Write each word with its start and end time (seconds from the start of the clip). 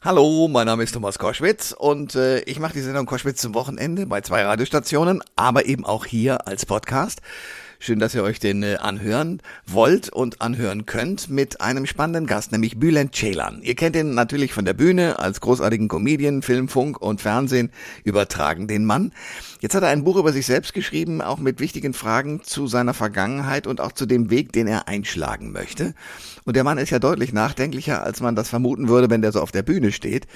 Hallo, 0.00 0.46
mein 0.46 0.66
Name 0.66 0.84
ist 0.84 0.92
Thomas 0.92 1.18
Koschwitz 1.18 1.74
und 1.76 2.14
äh, 2.14 2.38
ich 2.42 2.60
mache 2.60 2.72
die 2.72 2.82
Sendung 2.82 3.04
Koschwitz 3.04 3.40
zum 3.40 3.52
Wochenende 3.54 4.06
bei 4.06 4.20
zwei 4.20 4.44
Radiostationen, 4.44 5.24
aber 5.34 5.66
eben 5.66 5.84
auch 5.84 6.04
hier 6.04 6.46
als 6.46 6.64
Podcast. 6.66 7.20
Schön, 7.80 8.00
dass 8.00 8.12
ihr 8.12 8.24
euch 8.24 8.40
den 8.40 8.64
äh, 8.64 8.78
anhören 8.80 9.40
wollt 9.64 10.08
und 10.08 10.42
anhören 10.42 10.84
könnt 10.84 11.30
mit 11.30 11.60
einem 11.60 11.86
spannenden 11.86 12.26
Gast, 12.26 12.50
nämlich 12.50 12.80
Bülent 12.80 13.14
Ceylan. 13.14 13.60
Ihr 13.62 13.76
kennt 13.76 13.94
ihn 13.94 14.14
natürlich 14.14 14.52
von 14.52 14.64
der 14.64 14.74
Bühne 14.74 15.20
als 15.20 15.40
großartigen 15.40 15.86
Comedian, 15.86 16.42
Film, 16.42 16.68
Funk 16.68 17.00
und 17.00 17.20
Fernsehen 17.20 17.70
übertragen 18.02 18.66
den 18.66 18.84
Mann. 18.84 19.12
Jetzt 19.60 19.76
hat 19.76 19.84
er 19.84 19.90
ein 19.90 20.02
Buch 20.02 20.16
über 20.16 20.32
sich 20.32 20.44
selbst 20.44 20.74
geschrieben, 20.74 21.22
auch 21.22 21.38
mit 21.38 21.60
wichtigen 21.60 21.94
Fragen 21.94 22.42
zu 22.42 22.66
seiner 22.66 22.94
Vergangenheit 22.94 23.68
und 23.68 23.80
auch 23.80 23.92
zu 23.92 24.06
dem 24.06 24.28
Weg, 24.28 24.52
den 24.52 24.66
er 24.66 24.88
einschlagen 24.88 25.52
möchte. 25.52 25.94
Und 26.44 26.56
der 26.56 26.64
Mann 26.64 26.78
ist 26.78 26.90
ja 26.90 26.98
deutlich 26.98 27.32
nachdenklicher, 27.32 28.02
als 28.02 28.20
man 28.20 28.34
das 28.34 28.48
vermuten 28.48 28.88
würde, 28.88 29.08
wenn 29.08 29.22
der 29.22 29.30
so 29.30 29.40
auf 29.40 29.52
der 29.52 29.62
Bühne 29.62 29.92
steht. 29.92 30.26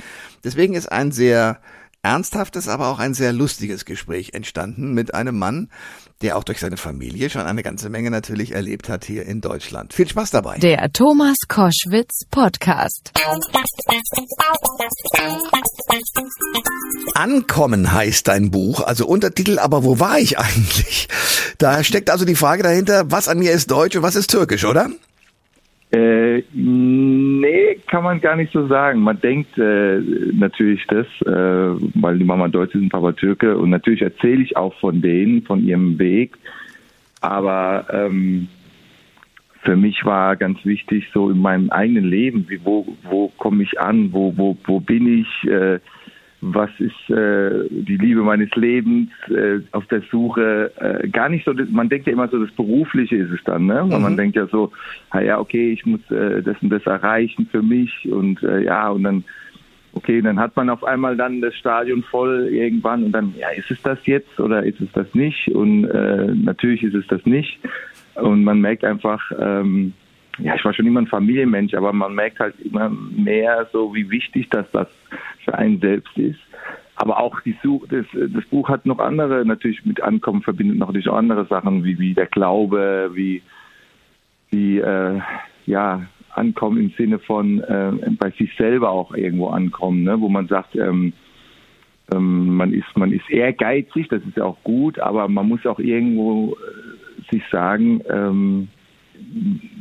Deswegen 0.45 0.75
ist 0.75 0.93
ein 0.93 1.11
sehr 1.11 1.61
ernsthaftes, 2.03 2.69
aber 2.69 2.89
auch 2.89 2.99
ein 2.99 3.15
sehr 3.15 3.33
lustiges 3.33 3.85
Gespräch 3.85 4.35
entstanden 4.35 4.93
mit 4.93 5.15
einem 5.15 5.39
Mann, 5.39 5.69
der 6.21 6.37
auch 6.37 6.45
durch 6.45 6.59
seine 6.59 6.77
Familie 6.77 7.31
schon 7.31 7.43
eine 7.43 7.63
ganze 7.63 7.91
Menge 7.91 8.11
natürlich 8.11 8.53
erlebt 8.53 8.89
hat 8.89 9.05
hier 9.05 9.25
in 9.25 9.41
Deutschland. 9.41 9.95
Viel 9.95 10.09
Spaß 10.09 10.33
dabei. 10.33 10.59
Der 10.59 10.91
Thomas 10.93 11.37
Koschwitz 11.47 12.25
Podcast. 12.31 13.13
Ankommen 17.15 17.93
heißt 17.93 18.27
dein 18.29 18.51
Buch, 18.51 18.81
also 18.81 19.07
Untertitel, 19.07 19.59
aber 19.61 19.85
wo 19.85 20.01
war 20.01 20.19
ich 20.19 20.39
eigentlich? 20.39 21.09
Da 21.59 21.85
steckt 21.85 22.11
also 22.11 22.25
die 22.25 22.35
Frage 22.35 22.65
dahinter, 22.65 23.11
was 23.13 23.29
an 23.29 23.39
mir 23.39 23.53
ist 23.53 23.71
deutsch 23.71 23.95
und 23.95 24.03
was 24.03 24.17
ist 24.17 24.31
türkisch, 24.31 24.65
oder? 24.65 24.91
Äh, 25.93 26.43
kann 27.87 28.05
man 28.05 28.21
gar 28.21 28.37
nicht 28.37 28.53
so 28.53 28.67
sagen. 28.67 29.01
Man 29.01 29.21
denkt 29.21 29.59
äh, 29.59 30.01
natürlich 30.33 30.85
das, 30.89 31.07
äh, 31.27 31.81
weil 31.95 32.19
die 32.19 32.25
Mama 32.25 32.49
Deutsch 32.49 32.75
ist 32.75 32.83
und 32.83 32.89
Papa 32.89 33.13
Türke 33.13 33.57
und 33.57 33.71
natürlich 33.71 34.03
erzähle 34.03 34.43
ich 34.43 34.57
auch 34.57 34.75
von 34.81 35.01
denen, 35.01 35.43
von 35.43 35.65
ihrem 35.65 35.99
Weg. 35.99 36.37
Aber 37.21 37.87
ähm, 37.93 38.49
für 39.63 39.77
mich 39.77 40.05
war 40.05 40.37
ganz 40.37 40.65
wichtig, 40.65 41.09
so 41.15 41.31
in 41.31 41.39
meinem 41.39 41.71
eigenen 41.71 42.05
Leben, 42.05 42.47
wie, 42.49 42.61
wo, 42.65 42.87
wo 43.05 43.29
komme 43.39 43.63
ich 43.63 43.81
an, 43.81 44.13
wo, 44.13 44.37
wo, 44.37 44.57
wo 44.65 44.81
bin 44.81 45.21
ich, 45.21 45.49
äh, 45.49 45.79
was 46.45 46.71
ist 46.81 47.09
äh, 47.09 47.69
die 47.71 47.97
Liebe 47.97 48.21
meines 48.23 48.51
Lebens, 48.57 49.11
äh, 49.29 49.61
auf 49.71 49.87
der 49.87 50.03
Suche, 50.11 50.73
äh, 50.77 51.09
gar 51.09 51.29
nicht 51.29 51.45
so, 51.45 51.55
man 51.71 51.89
denkt 51.89 52.09
ja 52.09 52.13
immer 52.13 52.27
so, 52.27 52.45
das 52.45 52.53
Berufliche 52.55 53.15
ist 53.15 53.31
es 53.31 53.43
dann, 53.45 53.67
ne? 53.67 53.85
Mhm. 53.85 54.03
Man 54.03 54.17
denkt 54.17 54.35
ja 54.35 54.47
so, 54.49 54.73
ah 55.11 55.21
ja, 55.21 55.39
okay, 55.39 55.73
ich 55.73 55.87
muss 55.87 56.01
äh, 56.11 56.43
das 56.43 56.57
und 56.61 56.71
das 56.71 56.85
erreichen 56.85 57.47
für 57.51 57.63
mich 57.63 58.09
und 58.11 58.43
äh, 58.43 58.65
ja, 58.65 58.89
und 58.89 59.05
dann, 59.05 59.25
okay, 59.93 60.21
dann 60.21 60.41
hat 60.41 60.57
man 60.57 60.69
auf 60.69 60.83
einmal 60.83 61.17
dann 61.17 61.41
das 61.41 61.55
Stadion 61.55 62.03
voll 62.03 62.49
irgendwann 62.51 63.05
und 63.05 63.13
dann, 63.13 63.35
ja, 63.39 63.51
ist 63.51 63.71
es 63.71 63.81
das 63.83 64.05
jetzt 64.07 64.41
oder 64.41 64.65
ist 64.65 64.81
es 64.81 64.91
das 64.95 65.15
nicht? 65.15 65.47
Und 65.49 65.85
äh, 65.85 66.35
natürlich 66.35 66.83
ist 66.83 66.95
es 66.95 67.07
das 67.07 67.25
nicht. 67.25 67.61
Und 68.17 68.43
man 68.43 68.61
merkt 68.61 68.85
einfach, 68.85 69.23
ähm, 69.39 69.93
ja, 70.39 70.55
ich 70.55 70.65
war 70.65 70.73
schon 70.73 70.87
immer 70.87 71.01
ein 71.01 71.07
Familienmensch, 71.07 71.75
aber 71.75 71.93
man 71.93 72.15
merkt 72.15 72.41
halt 72.41 72.59
immer 72.61 72.89
mehr 72.89 73.69
so, 73.73 73.95
wie 73.95 74.11
wichtig 74.11 74.49
das, 74.51 74.67
das 74.73 74.89
für 75.45 75.55
einen 75.55 75.81
selbst 75.81 76.17
ist. 76.17 76.41
Aber 76.97 77.19
auch 77.19 77.41
die 77.41 77.57
Suche, 77.63 77.89
das, 77.89 78.07
das 78.33 78.45
Buch 78.47 78.69
hat 78.69 78.87
noch 78.87 78.99
andere, 78.99 79.45
natürlich 79.45 79.85
mit 79.85 80.03
Ankommen 80.03 80.43
verbindet 80.43 80.79
noch 80.79 80.89
natürlich 80.89 81.11
andere 81.11 81.47
Sachen, 81.47 81.85
wie, 81.85 81.99
wie 81.99 82.15
der 82.15 82.27
Glaube, 82.27 83.11
wie, 83.15 83.43
wie 84.51 84.79
äh, 84.79 85.21
ja, 85.67 86.03
Ankommen 86.35 86.79
im 86.79 86.91
Sinne 86.97 87.19
von 87.19 87.61
äh, 87.61 87.93
bei 88.19 88.31
sich 88.31 88.55
selber 88.57 88.91
auch 88.91 89.15
irgendwo 89.15 89.49
ankommen, 89.49 90.03
ne? 90.03 90.21
wo 90.21 90.29
man 90.29 90.49
sagt, 90.49 90.75
ähm, 90.77 91.13
ähm, 92.13 92.57
man 92.57 92.73
ist 92.73 92.97
man 92.97 93.13
ist 93.13 93.29
ehrgeizig, 93.31 94.09
das 94.09 94.23
ist 94.23 94.37
ja 94.37 94.45
auch 94.45 94.63
gut, 94.65 94.99
aber 94.99 95.29
man 95.29 95.49
muss 95.49 95.67
auch 95.67 95.79
irgendwo 95.79 96.55
äh, 96.55 97.33
sich 97.33 97.43
sagen, 97.51 98.01
ähm, 98.09 98.69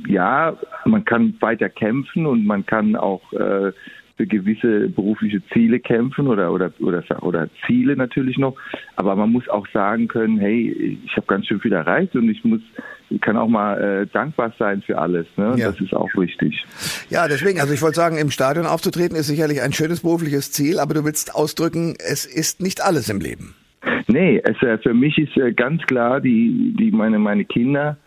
ja, 0.08 0.58
man 0.86 1.06
kann 1.06 1.36
weiter 1.40 1.70
kämpfen 1.70 2.26
und 2.26 2.46
man 2.46 2.66
kann 2.66 2.96
auch 2.96 3.22
äh, 3.34 3.72
für 4.18 4.28
gewisse 4.28 4.90
berufliche 4.90 5.42
Ziele 5.52 5.80
kämpfen 5.80 6.28
oder, 6.28 6.52
oder, 6.52 6.72
oder, 6.80 7.04
oder 7.22 7.50
Ziele 7.66 7.96
natürlich 7.96 8.38
noch. 8.38 8.56
Aber 8.96 9.16
man 9.16 9.32
muss 9.32 9.48
auch 9.50 9.68
sagen 9.74 10.08
können, 10.08 10.38
hey, 10.38 11.00
ich 11.04 11.16
habe 11.18 11.26
ganz 11.28 11.48
schön 11.48 11.60
viel 11.60 11.74
erreicht 11.74 12.16
und 12.16 12.30
ich 12.30 12.44
muss, 12.44 12.62
ich 13.10 13.20
kann 13.22 13.36
auch 13.38 13.48
mal 13.48 13.82
äh, 13.82 14.08
dankbar 14.08 14.54
sein 14.60 14.82
für 14.84 14.98
alles. 14.98 15.26
Ne? 15.38 15.56
Ja. 15.58 15.72
Das 15.72 15.82
ist 15.82 15.94
auch 15.94 16.10
wichtig. 16.16 16.64
Ja, 17.10 17.28
deswegen, 17.28 17.60
also 17.60 17.74
ich 17.74 17.82
wollte 17.82 17.96
sagen, 17.96 18.18
im 18.18 18.30
Stadion 18.30 18.66
aufzutreten 18.66 19.16
ist 19.16 19.28
sicherlich 19.28 19.62
ein 19.62 19.74
schönes 19.74 20.02
berufliches 20.02 20.52
Ziel, 20.52 20.80
aber 20.80 20.94
du 20.94 21.04
willst 21.04 21.34
ausdrücken, 21.34 21.96
es 21.98 22.26
ist 22.26 22.62
nicht 22.62 22.84
alles 22.84 23.10
im 23.10 23.20
Leben. 23.20 23.56
Nee, 24.08 24.42
es, 24.44 24.62
äh, 24.62 24.78
für 24.78 24.94
mich 24.94 25.18
ist 25.18 25.36
äh, 25.38 25.52
ganz 25.52 25.82
klar, 25.84 26.22
die, 26.22 26.76
die 26.78 26.92
meine, 26.92 27.18
meine 27.18 27.46
Kinder, 27.46 27.98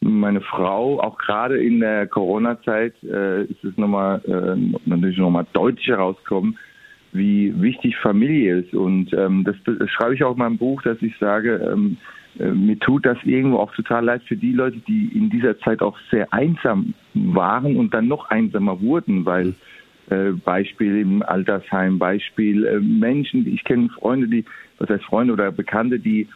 meine 0.00 0.40
Frau, 0.40 0.98
auch 1.00 1.18
gerade 1.18 1.62
in 1.62 1.80
der 1.80 2.06
Corona-Zeit 2.06 2.94
äh, 3.04 3.44
ist 3.44 3.62
es 3.62 3.76
nochmal 3.76 4.20
äh, 4.26 4.78
natürlich 4.86 5.18
nochmal 5.18 5.46
deutlich 5.52 5.86
herausgekommen, 5.88 6.58
wie 7.12 7.52
wichtig 7.60 7.96
Familie 7.98 8.60
ist. 8.60 8.72
Und 8.74 9.12
ähm, 9.12 9.44
das, 9.44 9.56
das 9.64 9.90
schreibe 9.90 10.14
ich 10.14 10.24
auch 10.24 10.32
in 10.32 10.38
meinem 10.38 10.58
Buch, 10.58 10.82
dass 10.82 11.00
ich 11.02 11.16
sage, 11.18 11.70
ähm, 11.70 11.98
äh, 12.38 12.50
mir 12.50 12.78
tut 12.78 13.04
das 13.04 13.18
irgendwo 13.24 13.58
auch 13.58 13.74
total 13.74 14.04
leid 14.04 14.22
für 14.26 14.36
die 14.36 14.52
Leute, 14.52 14.78
die 14.88 15.10
in 15.14 15.28
dieser 15.28 15.58
Zeit 15.58 15.82
auch 15.82 15.98
sehr 16.10 16.32
einsam 16.32 16.94
waren 17.14 17.76
und 17.76 17.92
dann 17.92 18.08
noch 18.08 18.30
einsamer 18.30 18.80
wurden, 18.80 19.26
weil 19.26 19.54
äh, 20.08 20.30
Beispiel 20.30 20.98
im 20.98 21.22
Altersheim, 21.22 21.98
Beispiel 21.98 22.64
äh, 22.64 22.80
Menschen, 22.80 23.46
ich 23.46 23.64
kenne 23.64 23.88
Freunde, 23.90 24.28
die, 24.28 24.44
was 24.78 24.88
heißt 24.88 25.04
Freunde 25.04 25.32
oder 25.32 25.52
Bekannte, 25.52 25.98
die 25.98 26.26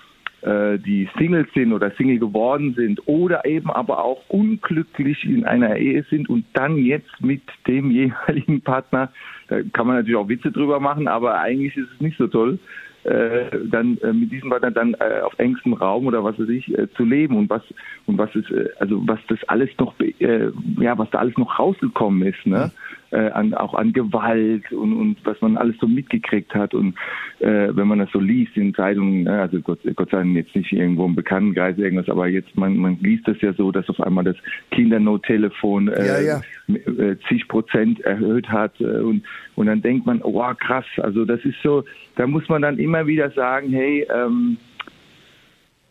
die 0.44 1.09
Single 1.16 1.47
sind 1.55 1.72
oder 1.72 1.91
Single 1.93 2.19
geworden 2.19 2.75
sind 2.75 3.00
oder 3.06 3.47
eben 3.47 3.71
aber 3.71 4.05
auch 4.05 4.22
unglücklich 4.28 5.25
in 5.25 5.44
einer 5.44 5.77
Ehe 5.77 6.05
sind 6.10 6.28
und 6.28 6.44
dann 6.53 6.77
jetzt 6.77 7.22
mit 7.22 7.41
dem 7.66 7.91
jeweiligen 7.91 8.60
Partner, 8.60 9.10
da 9.49 9.62
kann 9.72 9.87
man 9.87 9.97
natürlich 9.97 10.16
auch 10.16 10.28
Witze 10.28 10.53
drüber 10.53 10.81
machen, 10.81 11.09
aber 11.09 11.41
eigentlich 11.41 11.75
ist 11.77 11.88
es 11.94 12.00
nicht 12.00 12.19
so 12.19 12.27
toll, 12.27 12.59
äh, 13.04 13.50
dann 13.66 13.99
äh, 13.99 14.12
mit 14.12 14.33
diesem 14.33 14.49
Partner 14.49 14.71
dann 14.71 14.94
äh, 14.94 15.21
auf 15.21 15.38
engstem 15.38 15.75
Raum 15.75 16.06
oder 16.06 16.25
was 16.25 16.38
weiß 16.38 16.49
ich 16.49 16.77
äh, 16.77 16.91
zu 16.94 17.04
leben 17.04 17.37
und 17.37 17.50
was 17.50 17.62
und 18.06 18.16
was 18.16 18.34
ist 18.34 18.50
äh, 18.50 18.71
also 18.78 19.06
was 19.06 19.19
das 19.28 19.38
alles 19.47 19.69
noch 19.78 19.94
äh, 20.00 20.50
ja 20.78 20.97
was 20.97 21.10
da 21.10 21.19
alles 21.19 21.37
noch 21.37 21.59
rausgekommen 21.59 22.27
ist 22.27 22.47
ne 22.47 22.72
äh, 23.14 23.30
an 23.30 23.54
auch 23.54 23.75
an 23.75 23.92
Gewalt 23.92 24.70
und 24.72 24.92
und 24.92 25.16
was 25.25 25.41
man 25.41 25.56
alles 25.56 25.76
so 25.80 25.86
mitgekriegt 25.86 26.54
hat 26.54 26.75
und 26.75 26.94
äh, 27.41 27.69
wenn 27.70 27.88
man 27.88 28.00
das 28.00 28.10
so 28.12 28.20
liest 28.20 28.56
in 28.56 28.75
Zeitungen 28.75 29.25
ne, 29.25 29.41
also 29.42 29.60
Gott, 29.60 29.80
Gott 29.97 30.10
sei 30.10 30.19
Dank 30.19 30.34
jetzt 30.34 30.54
nicht 30.54 30.72
irgendwo 30.72 31.06
im 31.06 31.14
Bekanntenkreis 31.14 31.78
irgendwas 31.78 32.08
aber 32.08 32.28
jetzt 32.28 32.56
man 32.56 32.76
man 32.76 32.98
liest 33.00 33.26
das 33.28 33.41
ja 33.41 33.53
so 33.53 33.72
dass 33.72 33.88
auf 33.88 34.00
einmal 34.00 34.24
das 34.24 34.36
Kindernottelefon 34.70 35.88
äh, 35.88 36.06
ja, 36.06 36.20
ja. 36.20 36.41
Äh, 36.66 37.16
zig 37.28 37.47
Prozent 37.48 38.00
erhöht 38.00 38.48
hat 38.48 38.80
äh, 38.80 39.00
und 39.00 39.22
und 39.54 39.66
dann 39.66 39.82
denkt 39.82 40.06
man 40.06 40.20
oh 40.22 40.42
krass 40.58 40.86
also 40.98 41.24
das 41.24 41.44
ist 41.44 41.60
so 41.62 41.84
da 42.16 42.26
muss 42.26 42.48
man 42.48 42.62
dann 42.62 42.78
immer 42.78 43.06
wieder 43.06 43.30
sagen, 43.30 43.70
hey, 43.70 44.06
ähm, 44.14 44.56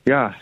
ja, 0.07 0.33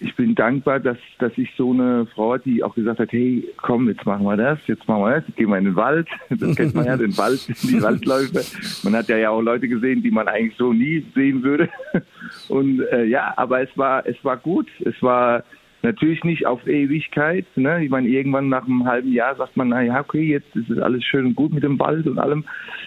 ich 0.00 0.14
bin 0.16 0.34
dankbar, 0.34 0.80
dass, 0.80 0.98
dass 1.18 1.32
ich 1.36 1.50
so 1.56 1.72
eine 1.72 2.06
Frau 2.06 2.34
hatte, 2.34 2.50
die 2.50 2.62
auch 2.62 2.74
gesagt 2.74 3.00
hat, 3.00 3.12
hey, 3.12 3.46
komm, 3.56 3.88
jetzt 3.88 4.04
machen 4.04 4.24
wir 4.24 4.36
das, 4.36 4.58
jetzt 4.66 4.86
machen 4.86 5.02
wir 5.02 5.20
das, 5.20 5.34
gehen 5.36 5.48
wir 5.48 5.58
in 5.58 5.64
den 5.64 5.76
Wald. 5.76 6.08
Das 6.28 6.56
kennt 6.56 6.74
man 6.74 6.84
ja, 6.84 6.96
den 6.96 7.16
Wald, 7.16 7.46
die 7.62 7.82
Waldläufe. 7.82 8.40
Man 8.84 8.94
hat 8.94 9.08
ja, 9.08 9.30
auch 9.30 9.40
Leute 9.40 9.68
gesehen, 9.68 10.02
die 10.02 10.10
man 10.10 10.28
eigentlich 10.28 10.56
so 10.56 10.72
nie 10.72 11.04
sehen 11.14 11.42
würde. 11.42 11.68
Und 12.48 12.80
äh, 12.92 13.04
ja, 13.04 13.32
aber 13.36 13.62
es 13.62 13.70
war, 13.76 14.06
es 14.06 14.16
war 14.22 14.36
gut. 14.36 14.68
Es 14.84 15.00
war 15.02 15.44
natürlich 15.82 16.24
nicht 16.24 16.46
auf 16.46 16.66
Ewigkeit. 16.66 17.46
Ne? 17.56 17.84
Ich 17.84 17.90
meine, 17.90 18.08
irgendwann 18.08 18.48
nach 18.48 18.66
einem 18.66 18.84
halben 18.84 19.12
Jahr 19.12 19.36
sagt 19.36 19.56
man, 19.56 19.68
na 19.68 19.82
ja, 19.82 20.00
okay, 20.00 20.22
jetzt 20.22 20.54
ist 20.56 20.70
es 20.70 20.78
alles 20.78 21.04
schön 21.04 21.26
und 21.26 21.36
gut 21.36 21.52
mit 21.52 21.62
dem 21.62 21.78
Wald 21.78 22.06
und 22.06 22.18
allem 22.18 22.44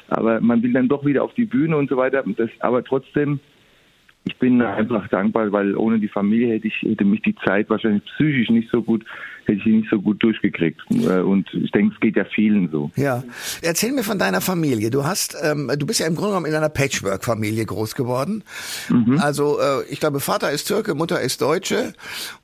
aber 0.10 0.42
man 0.42 0.62
will 0.64 0.74
dann 0.74 0.88
doch 0.88 1.06
wieder 1.06 1.24
auf 1.24 1.34
die 1.34 1.46
Bühne 1.46 1.78
und 1.78 1.90
so 1.90 1.98
weiter. 1.98 2.24
Das, 2.38 2.50
aber 2.60 2.84
trotzdem, 2.84 3.40
ich 4.26 4.38
bin 4.38 4.62
einfach 4.62 5.08
dankbar, 5.08 5.52
weil 5.52 5.76
ohne 5.76 6.00
die 6.00 6.08
Familie 6.08 6.54
hätte 6.54 6.68
ich 6.68 6.82
hätte 6.82 7.06
mich 7.06 7.22
die 7.22 7.36
Zeit 7.46 7.70
wahrscheinlich 7.70 8.04
psychisch 8.06 8.50
nicht 8.50 8.70
so 8.70 8.82
gut 8.82 9.06
hätte 9.50 9.62
ich 9.62 9.66
nicht 9.66 9.90
so 9.90 10.00
gut 10.00 10.22
durchgekriegt. 10.24 10.80
Äh, 10.92 11.20
und 11.20 11.52
ich 11.54 11.72
denke, 11.72 11.94
es 11.94 12.00
geht 12.00 12.16
ja 12.16 12.26
vielen 12.26 12.70
so. 12.70 12.92
Ja, 12.96 13.24
erzähl 13.62 13.92
mir 13.92 14.04
von 14.04 14.20
deiner 14.20 14.42
Familie. 14.42 14.90
Du 14.90 15.04
hast, 15.04 15.36
ähm, 15.44 15.72
du 15.78 15.86
bist 15.86 16.00
ja 16.00 16.08
im 16.08 16.16
Grunde 16.16 16.32
genommen 16.32 16.46
in 16.46 16.56
einer 16.56 16.70
Patchwork-Familie 16.70 17.66
groß 17.66 17.96
geworden. 17.96 18.44
Mhm. 18.90 19.20
Also 19.20 19.60
äh, 19.60 19.84
ich 19.90 20.00
glaube, 20.00 20.20
Vater 20.20 20.52
ist 20.52 20.68
Türke, 20.68 20.96
Mutter 20.96 21.20
ist 21.22 21.42
Deutsche. 21.42 21.94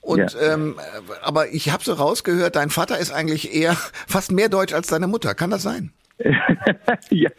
Und 0.01 0.33
ja. 0.33 0.53
ähm, 0.53 0.75
aber 1.21 1.53
ich 1.53 1.71
habe 1.71 1.83
so 1.83 1.93
rausgehört, 1.93 2.55
dein 2.55 2.69
Vater 2.69 2.97
ist 2.97 3.11
eigentlich 3.11 3.53
eher 3.53 3.73
fast 4.07 4.31
mehr 4.31 4.49
Deutsch 4.49 4.73
als 4.73 4.87
deine 4.87 5.07
Mutter. 5.07 5.35
Kann 5.35 5.51
das 5.51 5.63
sein? 5.63 5.91
ja, 7.09 7.29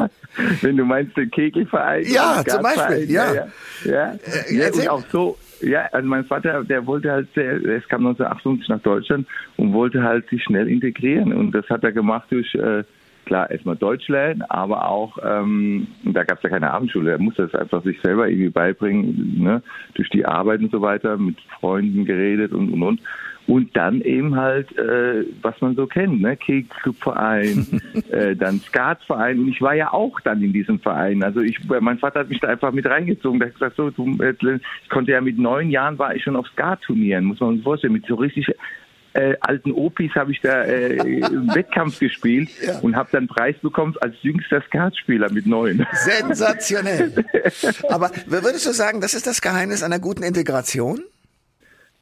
wenn 0.61 0.77
du 0.77 0.85
meinst 0.85 1.17
den 1.17 1.31
Kegelverein. 1.31 2.05
Ja, 2.07 2.43
zum 2.47 2.63
Beispiel, 2.63 3.11
ja. 3.11 3.35
Ja, 3.35 3.47
ja. 3.85 4.13
Äh, 4.49 4.55
ja 4.55 4.73
und 4.73 4.89
auch 4.89 5.05
so, 5.11 5.39
ja, 5.63 5.89
also 5.93 6.07
mein 6.07 6.25
Vater, 6.25 6.63
der 6.65 6.87
wollte 6.87 7.11
halt 7.11 7.29
sehr, 7.35 7.55
es 7.55 7.89
kam 7.89 8.07
1958 8.07 8.69
nach 8.69 8.81
Deutschland 8.81 9.27
und 9.57 9.73
wollte 9.73 10.03
halt 10.03 10.29
sich 10.29 10.43
schnell 10.43 10.69
integrieren 10.69 11.33
und 11.33 11.53
das 11.53 11.69
hat 11.71 11.85
er 11.85 11.93
gemacht 11.93 12.27
durch, 12.31 12.55
äh, 12.55 12.85
klar 13.25 13.51
erstmal 13.51 13.77
Deutsch 13.77 14.09
lernen, 14.09 14.43
aber 14.43 14.89
auch, 14.89 15.19
ähm, 15.25 15.89
da 16.05 16.25
gab 16.25 16.39
es 16.39 16.45
ja 16.45 16.51
keine 16.51 16.71
Abendschule, 16.71 17.13
er 17.13 17.19
musste 17.19 17.49
das 17.49 17.61
einfach 17.61 17.83
sich 17.83 18.01
selber 18.03 18.29
irgendwie 18.29 18.51
beibringen, 18.51 19.43
ne? 19.43 19.63
durch 19.95 20.09
die 20.11 20.25
Arbeit 20.25 20.61
und 20.61 20.71
so 20.71 20.81
weiter, 20.81 21.17
mit 21.17 21.37
Freunden 21.61 22.05
geredet 22.05 22.53
und 22.53 22.73
und 22.73 22.83
und. 22.83 23.01
Und 23.47 23.77
dann 23.77 24.01
eben 24.01 24.35
halt, 24.35 24.77
äh, 24.77 25.25
was 25.41 25.61
man 25.61 25.77
so 25.77 25.87
kennt, 25.87 26.21
ne? 26.21 26.37
Kegelclubverein, 26.37 27.81
äh, 28.11 28.35
dann 28.35 28.61
Skatverein. 28.61 29.39
Und 29.39 29.49
ich 29.49 29.63
war 29.63 29.75
ja 29.75 29.93
auch 29.93 30.19
dann 30.21 30.43
in 30.43 30.53
diesem 30.53 30.81
Verein. 30.81 31.23
Also 31.23 31.41
ich, 31.41 31.59
mein 31.81 31.99
Vater 31.99 32.21
hat 32.21 32.29
mich 32.29 32.41
da 32.41 32.49
einfach 32.49 32.73
mit 32.73 32.87
reingezogen. 32.87 33.39
Der 33.39 33.49
hat 33.49 33.55
gesagt, 33.55 33.77
so, 33.77 33.91
du, 33.91 34.19
äh, 34.21 34.35
ich 34.83 34.89
konnte 34.89 35.13
ja 35.13 35.21
mit 35.21 35.39
neun 35.39 35.71
Jahren 35.71 35.99
war 35.99 36.15
ich 36.15 36.25
schon 36.25 36.37
auf 36.37 36.49
Skatturnieren, 36.49 37.25
muss 37.25 37.41
man 37.41 37.57
sich 37.57 37.65
vorstellen, 37.65 37.93
mit 37.93 38.07
so 38.07 38.17
richtig 38.17 38.53
äh, 39.17 39.37
alten 39.41 39.73
Opis 39.73 40.15
habe 40.15 40.33
ich 40.33 40.41
da 40.41 40.65
äh, 40.65 40.99
Wettkampf 41.55 41.99
gespielt 41.99 42.51
ja. 42.65 42.79
und 42.81 42.97
habe 42.97 43.09
dann 43.13 43.27
Preis 43.27 43.57
bekommen 43.63 43.95
als 44.01 44.15
jüngster 44.23 44.63
Skatspieler 44.63 45.31
mit 45.33 45.47
neun. 45.47 45.87
Sensationell. 45.93 47.25
Aber 47.89 48.11
würdest 48.27 48.67
du 48.67 48.73
sagen, 48.73 49.01
das 49.01 49.15
ist 49.15 49.27
das 49.27 49.41
Geheimnis 49.41 49.83
einer 49.83 49.99
guten 49.99 50.23
Integration? 50.23 51.03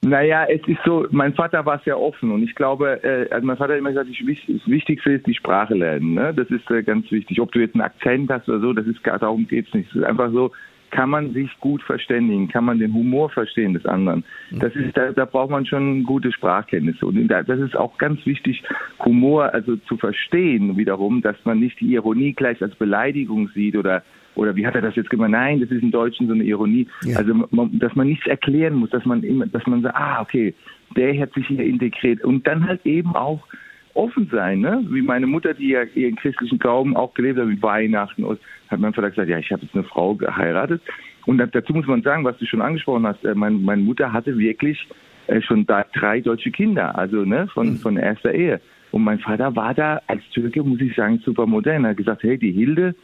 Naja, 0.05 0.45
es 0.45 0.61
ist 0.69 0.81
so, 0.85 1.07
mein 1.13 1.33
Vater 1.33 1.65
war 1.65 1.81
sehr 1.83 1.99
offen 1.99 2.31
und 2.31 2.43
ich 2.43 2.55
glaube, 2.55 3.03
äh, 3.03 3.27
also 3.31 3.47
mein 3.47 3.57
Vater 3.57 3.73
hat 3.73 3.79
immer 3.79 3.91
gesagt, 3.91 4.11
das 4.11 4.67
Wichtigste 4.67 5.13
ist 5.13 5.27
die 5.27 5.35
Sprache 5.35 5.75
lernen. 5.75 6.13
Ne? 6.13 6.35
Das 6.35 6.49
ist 6.51 6.71
äh, 6.71 6.83
ganz 6.83 7.11
wichtig. 7.11 7.41
Ob 7.41 7.53
du 7.53 7.61
jetzt 7.61 7.75
einen 7.75 7.83
Akzent 7.83 8.31
hast 8.31 8.47
oder 8.49 8.61
so, 8.61 8.73
das 8.75 8.87
ist 8.87 9.01
darum 9.03 9.49
geht's 9.49 9.73
nicht. 9.73 9.89
Es 9.91 9.97
ist 9.97 10.05
einfach 10.05 10.31
so, 10.31 10.53
kann 10.91 11.11
man 11.11 11.33
sich 11.33 11.51
gut 11.61 11.83
verständigen, 11.83 12.49
kann 12.49 12.65
man 12.65 12.79
den 12.79 12.95
Humor 12.95 13.29
verstehen 13.31 13.75
des 13.75 13.85
anderen. 13.85 14.25
Das 14.53 14.75
ist, 14.77 14.97
da, 14.97 15.13
da 15.13 15.25
braucht 15.25 15.51
man 15.51 15.67
schon 15.67 16.05
gute 16.05 16.31
Sprachkenntnisse. 16.33 17.05
Und 17.07 17.27
das 17.29 17.59
ist 17.59 17.77
auch 17.77 17.99
ganz 17.99 18.25
wichtig, 18.27 18.63
Humor 19.05 19.53
also 19.53 19.77
zu 19.77 19.97
verstehen 19.97 20.77
wiederum, 20.77 21.21
dass 21.23 21.37
man 21.45 21.59
nicht 21.59 21.81
die 21.81 21.95
Ironie 21.95 22.33
gleich 22.33 22.63
als 22.63 22.75
Beleidigung 22.77 23.49
sieht 23.49 23.77
oder 23.77 24.03
oder 24.37 24.57
wie 24.57 24.67
hat 24.67 24.75
er 24.75 24.83
das 24.83 24.97
jetzt 24.97 25.11
gemacht? 25.11 25.31
Nein, 25.31 25.61
das 25.61 25.71
ist 25.71 25.83
im 25.83 25.93
Deutschen 25.93 26.27
so 26.27 26.33
eine 26.33 26.43
Ironie. 26.43 26.89
Ja. 27.05 27.19
Also, 27.19 27.47
man, 27.51 27.79
dass 27.79 27.95
man 27.95 28.09
nichts 28.09 28.27
erklären 28.27 28.75
muss, 28.75 28.91
dass 28.91 29.05
man 29.05 29.23
immer, 29.23 29.47
dass 29.47 29.65
man 29.67 29.83
sagt, 29.83 29.97
ah, 29.97 30.21
okay, 30.21 30.55
der 30.97 31.19
hat 31.21 31.33
sich 31.35 31.47
hier 31.47 31.65
integriert. 31.65 32.25
Und 32.25 32.47
dann 32.47 32.67
halt 32.67 32.85
eben 32.85 33.15
auch 33.15 33.47
offen 33.95 34.29
sein, 34.31 34.61
ne? 34.61 34.85
Wie 34.89 35.03
meine 35.03 35.27
Mutter, 35.27 35.55
die 35.55 35.69
ja 35.69 35.83
ihren 35.95 36.17
christlichen 36.17 36.59
Glauben 36.59 36.97
auch 36.97 37.15
gelebt 37.15 37.39
hat 37.39 37.47
mit 37.47 37.63
Weihnachten, 37.63 38.25
und 38.25 38.41
hat 38.69 38.81
mein 38.81 38.93
Vater 38.93 39.11
gesagt, 39.11 39.29
ja, 39.29 39.39
ich 39.39 39.51
habe 39.51 39.63
jetzt 39.63 39.75
eine 39.75 39.85
Frau 39.85 40.15
geheiratet. 40.15 40.83
Und 41.27 41.39
dazu 41.39 41.73
muss 41.73 41.87
man 41.87 42.03
sagen, 42.03 42.25
was 42.25 42.37
du 42.39 42.47
schon 42.47 42.61
angesprochen 42.61 43.07
hast, 43.07 43.25
äh, 43.25 43.35
meine, 43.35 43.57
meine 43.57 43.83
Mutter 43.83 44.13
hatte 44.13 44.37
wirklich 44.37 44.87
äh, 45.27 45.41
schon 45.41 45.67
drei 45.67 46.21
deutsche 46.21 46.51
Kinder, 46.51 46.97
also 46.99 47.25
ne, 47.25 47.49
von, 47.49 47.71
mhm. 47.71 47.77
von 47.79 47.97
erster 47.97 48.33
Ehe. 48.33 48.61
Und 48.91 49.03
mein 49.03 49.19
Vater 49.19 49.57
war 49.57 49.75
da 49.75 50.01
als 50.07 50.23
Türke, 50.33 50.63
muss 50.63 50.81
ich 50.81 50.95
sagen, 50.95 51.21
super 51.25 51.47
modern. 51.47 51.85
Er 51.85 51.91
hat 51.91 51.97
gesagt, 51.97 52.23
hey, 52.23 52.39
die 52.39 52.53
Hilde, 52.53 52.95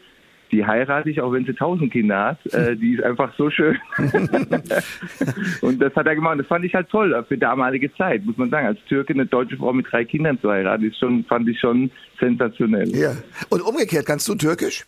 die 0.52 0.66
heirate 0.66 1.10
ich, 1.10 1.20
auch 1.20 1.32
wenn 1.32 1.44
sie 1.44 1.54
tausend 1.54 1.92
Kinder 1.92 2.24
hat. 2.24 2.54
Äh, 2.54 2.76
die 2.76 2.94
ist 2.94 3.02
einfach 3.02 3.32
so 3.36 3.50
schön. 3.50 3.78
und 5.60 5.80
das 5.80 5.94
hat 5.94 6.06
er 6.06 6.14
gemacht. 6.14 6.38
Das 6.40 6.46
fand 6.46 6.64
ich 6.64 6.74
halt 6.74 6.88
toll 6.88 7.24
für 7.28 7.38
damalige 7.38 7.92
Zeit, 7.94 8.24
muss 8.24 8.36
man 8.36 8.50
sagen. 8.50 8.66
Als 8.66 8.78
Türke 8.88 9.12
eine 9.12 9.26
deutsche 9.26 9.56
Frau 9.56 9.72
mit 9.72 9.86
drei 9.90 10.04
Kindern 10.04 10.40
zu 10.40 10.50
heiraten, 10.50 10.84
ist 10.84 10.98
schon, 10.98 11.24
fand 11.24 11.48
ich 11.48 11.58
schon 11.58 11.90
sensationell. 12.18 12.88
Ja. 12.90 13.12
Und 13.48 13.62
umgekehrt, 13.62 14.06
kannst 14.06 14.28
du 14.28 14.34
Türkisch? 14.34 14.84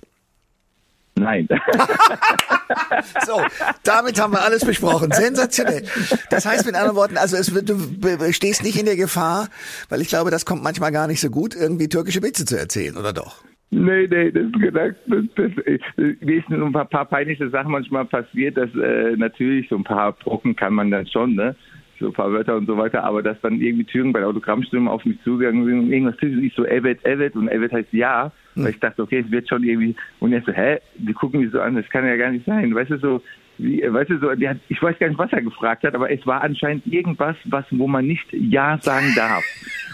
Nein. 1.14 1.47
so, 3.26 3.43
damit 3.85 4.20
haben 4.20 4.32
wir 4.32 4.43
alles 4.43 4.64
besprochen. 4.64 5.12
Sensationell. 5.12 5.85
Das 6.31 6.47
heißt 6.47 6.64
mit 6.64 6.75
anderen 6.75 6.97
Worten, 6.97 7.19
also 7.19 7.37
es, 7.37 7.53
du 7.53 8.32
stehst 8.32 8.64
nicht 8.64 8.79
in 8.79 8.87
der 8.87 8.97
Gefahr, 8.97 9.49
weil 9.91 10.00
ich 10.00 10.09
glaube, 10.09 10.31
das 10.31 10.47
kommt 10.47 10.62
manchmal 10.62 10.91
gar 10.91 11.06
nicht 11.06 11.20
so 11.20 11.29
gut, 11.29 11.55
irgendwie 11.55 11.88
türkische 11.88 12.23
Witze 12.23 12.47
zu 12.47 12.59
erzählen, 12.59 12.97
oder 12.97 13.12
doch? 13.12 13.44
Nee, 13.74 14.06
nee, 14.06 14.30
das 14.30 14.44
ist 14.44 14.60
gedacht, 14.60 14.96
das, 15.06 15.24
das, 15.34 15.50
mir 15.96 16.36
ist 16.36 16.50
ein 16.50 16.72
paar, 16.72 16.84
paar 16.84 17.06
peinliche 17.06 17.48
Sachen 17.48 17.72
manchmal 17.72 18.04
passiert, 18.04 18.58
dass 18.58 18.69
äh, 18.74 19.16
natürlich 19.16 19.66
so 19.70 19.76
ein 19.76 19.84
paar 19.84 20.12
Brocken 20.12 20.54
kann 20.54 20.74
man 20.74 20.90
dann 20.90 21.06
schon, 21.06 21.34
ne? 21.34 21.56
So 21.98 22.08
ein 22.08 22.12
paar 22.12 22.30
Wörter 22.30 22.56
und 22.56 22.66
so 22.66 22.76
weiter, 22.76 23.02
aber 23.02 23.22
dass 23.22 23.40
dann 23.40 23.62
irgendwie 23.62 23.84
Türen 23.84 24.12
bei 24.12 24.19
der 24.19 24.28
Autogrammstimme 24.28 24.90
auf 24.90 25.06
mich 25.06 25.16
zugegangen 25.22 25.64
sind 25.64 25.78
und 25.78 25.92
irgendwas 25.92 26.16
ich 26.20 26.52
so 26.54 26.66
Evet, 26.66 26.98
Evet 27.04 27.34
und 27.34 27.48
Evet 27.48 27.72
heißt 27.72 27.92
ja, 27.92 28.30
hm. 28.54 28.64
weil 28.64 28.72
ich 28.72 28.80
dachte, 28.80 29.02
okay, 29.02 29.24
es 29.24 29.30
wird 29.32 29.48
schon 29.48 29.64
irgendwie 29.64 29.96
und 30.20 30.34
er 30.34 30.42
so, 30.42 30.52
hä, 30.52 30.76
die 30.96 31.14
gucken 31.14 31.40
mich 31.40 31.50
so 31.50 31.60
an, 31.62 31.75
das 31.75 31.88
kann 31.88 32.06
ja 32.06 32.16
gar 32.16 32.30
nicht 32.30 32.44
sein, 32.44 32.75
weißt 32.75 32.90
du, 32.90 32.98
so, 32.98 33.22
wie, 33.56 33.82
weißt 33.82 34.10
du, 34.10 34.18
so, 34.18 34.30
hat, 34.30 34.58
ich 34.68 34.82
weiß 34.82 34.98
gar 34.98 35.08
nicht, 35.08 35.18
was 35.18 35.32
er 35.32 35.40
gefragt 35.40 35.84
hat, 35.84 35.94
aber 35.94 36.10
es 36.10 36.26
war 36.26 36.42
anscheinend 36.42 36.86
irgendwas, 36.86 37.36
was, 37.44 37.64
wo 37.70 37.86
man 37.86 38.06
nicht 38.06 38.26
Ja 38.32 38.78
sagen 38.82 39.12
darf. 39.16 39.44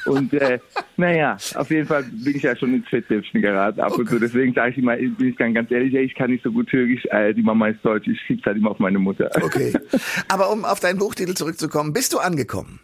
Und 0.09 0.33
äh, 0.35 0.59
naja, 0.97 1.37
auf 1.55 1.71
jeden 1.71 1.87
Fall 1.87 2.05
bin 2.05 2.37
ich 2.37 2.43
ja 2.43 2.57
schon 2.57 2.75
ins 2.75 2.89
Fettnäpfchen 2.89 3.43
geraten 3.43 3.81
ab 3.81 3.93
okay. 3.93 4.01
und 4.01 4.11
so. 4.11 4.19
Deswegen 4.19 4.55
sage 4.55 4.73
ich 4.73 4.79
immer, 4.79 4.97
bin 4.97 5.29
ich 5.29 5.37
dann 5.37 5.55
ganz 5.55 5.71
ehrlich, 5.71 5.95
ich 5.95 6.15
kann 6.15 6.31
nicht 6.31 6.43
so 6.43 6.51
gut 6.51 6.69
Türkisch, 6.69 7.05
äh, 7.11 7.35
die 7.35 7.43
Mama 7.43 7.69
ist 7.69 7.85
Deutsch, 7.85 8.09
ich 8.09 8.21
schieb's 8.23 8.45
halt 8.47 8.57
immer 8.57 8.71
auf 8.71 8.79
meine 8.79 8.99
Mutter. 8.99 9.31
Okay. 9.35 9.73
Aber 10.29 10.51
um 10.53 10.65
auf 10.65 10.81
deinen 10.81 10.99
Buchtitel 10.99 11.35
zurückzukommen, 11.35 11.93
bist 11.93 12.13
du 12.13 12.19
angekommen? 12.19 12.81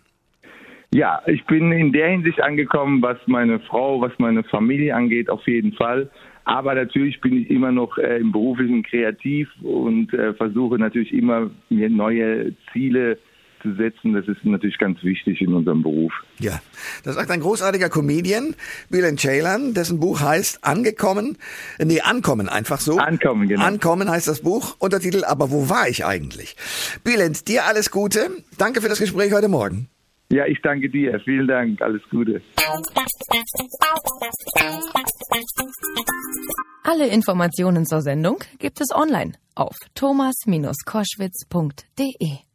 Ja, 0.93 1.21
ich 1.27 1.45
bin 1.47 1.73
in 1.73 1.93
der 1.93 2.09
Hinsicht 2.09 2.41
angekommen, 2.41 3.03
was 3.03 3.19
meine 3.27 3.59
Frau, 3.59 4.01
was 4.01 4.13
meine 4.19 4.45
Familie 4.45 4.95
angeht, 4.95 5.29
auf 5.29 5.45
jeden 5.49 5.73
Fall. 5.73 6.09
Aber 6.45 6.75
natürlich 6.75 7.21
bin 7.21 7.41
ich 7.41 7.51
immer 7.51 7.73
noch 7.73 7.99
äh, 7.99 8.19
im 8.19 8.31
beruflichen 8.31 8.83
kreativ 8.83 9.49
und 9.63 10.13
äh, 10.13 10.35
versuche 10.35 10.79
natürlich 10.79 11.13
immer 11.13 11.51
mir 11.71 11.89
neue 11.89 12.53
Ziele 12.73 13.19
zu 13.65 13.75
setzen. 13.75 14.13
Das 14.13 14.29
ist 14.29 14.45
natürlich 14.45 14.79
ganz 14.79 15.03
wichtig 15.03 15.41
in 15.41 15.55
unserem 15.55 15.83
Beruf. 15.83 16.13
Ja, 16.39 16.61
das 17.03 17.17
sagt 17.17 17.31
ein 17.31 17.41
großartiger 17.41 17.89
Comedian, 17.89 18.55
Bülent 18.91 19.19
Ceylan, 19.19 19.75
dessen 19.75 19.99
Buch 19.99 20.21
heißt 20.21 20.63
Angekommen. 20.63 21.37
Nee, 21.83 22.03
Ankommen 22.03 22.49
einfach 22.49 22.79
so. 22.79 22.99
Ankommen, 22.99 23.49
genau. 23.49 23.65
Ankommen 23.65 24.09
heißt 24.09 24.29
das 24.29 24.43
Buch. 24.43 24.77
Untertitel, 24.79 25.25
aber 25.25 25.51
wo 25.51 25.69
war 25.69 25.89
ich 25.89 26.05
eigentlich? 26.05 26.55
Bülent, 27.03 27.49
dir 27.49 27.65
alles 27.65 27.91
Gute. 27.91 28.31
Danke 28.59 28.83
für 28.83 28.89
das 28.89 29.01
Gespräch 29.01 29.33
heute 29.33 29.49
Morgen. 29.49 29.89
Ja, 30.31 30.47
ich 30.47 30.61
danke 30.63 30.89
dir. 30.91 31.21
Vielen 31.25 31.49
Dank. 31.49 31.83
Alles 31.83 32.03
Gute. 32.11 32.41
Alle 36.83 37.07
Informationen 37.09 37.87
zur 37.87 38.03
Sendung 38.03 38.39
gibt 38.59 38.81
es 38.81 38.91
online 38.95 39.33
auf 39.55 39.77
thomas-koschwitz.de. 39.95 42.54